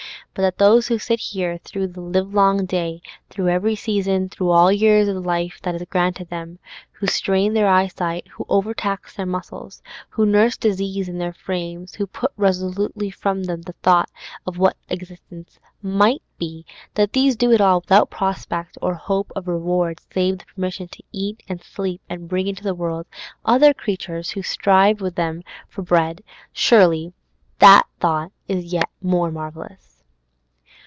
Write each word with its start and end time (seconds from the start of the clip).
But 0.33 0.43
that 0.43 0.57
those 0.59 0.87
who 0.87 0.97
sit 0.97 1.19
here 1.19 1.57
through 1.57 1.87
the 1.87 1.99
livelong 2.01 2.65
day, 2.65 3.01
through 3.29 3.49
every 3.49 3.75
season, 3.75 4.29
through 4.29 4.49
all 4.51 4.67
the 4.67 4.77
years 4.77 5.09
of 5.09 5.15
the 5.15 5.19
life 5.21 5.59
that 5.63 5.75
is 5.75 5.83
granted 5.89 6.29
them, 6.29 6.57
who 6.93 7.05
strain 7.05 7.53
their 7.53 7.67
eyesight, 7.67 8.29
who 8.29 8.45
overtax 8.47 9.13
their 9.13 9.25
muscles, 9.25 9.81
who 10.11 10.25
nurse 10.25 10.55
disease 10.55 11.09
in 11.09 11.17
their 11.17 11.33
frames, 11.33 11.95
who 11.95 12.07
put 12.07 12.31
resolutely 12.37 13.09
from 13.11 13.43
them 13.43 13.63
the 13.63 13.73
thought 13.83 14.09
of 14.47 14.57
what 14.57 14.77
existence 14.87 15.59
might 15.81 16.21
be—that 16.37 17.11
these 17.11 17.35
do 17.35 17.51
it 17.51 17.59
all 17.59 17.81
without 17.81 18.09
prospect 18.09 18.77
or 18.81 18.93
hope 18.93 19.33
of 19.35 19.49
reward 19.49 19.99
save 20.13 20.39
the 20.39 20.45
permission 20.45 20.87
to 20.87 21.03
eat 21.11 21.43
and 21.49 21.61
sleep 21.61 21.99
and 22.09 22.29
bring 22.29 22.47
into 22.47 22.63
the 22.63 22.73
world 22.73 23.05
other 23.43 23.73
creatures 23.73 24.29
to 24.29 24.41
strive 24.41 25.01
with 25.01 25.15
them 25.15 25.43
for 25.67 25.81
bread, 25.81 26.23
surely 26.53 27.11
that 27.59 27.83
thought 27.99 28.31
is 28.47 28.71
yet 28.71 28.89
more 29.01 29.29
marvellous. 29.29 29.89